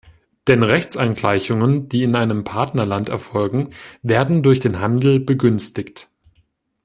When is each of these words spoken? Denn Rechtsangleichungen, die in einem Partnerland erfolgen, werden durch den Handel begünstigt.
Denn 0.47 0.63
Rechtsangleichungen, 0.63 1.87
die 1.87 2.01
in 2.01 2.15
einem 2.15 2.43
Partnerland 2.43 3.07
erfolgen, 3.09 3.69
werden 4.01 4.41
durch 4.41 4.59
den 4.59 4.79
Handel 4.79 5.19
begünstigt. 5.19 6.09